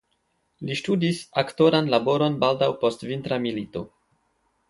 [0.67, 3.85] Li ŝtudis aktoran laboron baldaŭ post Vintra milito.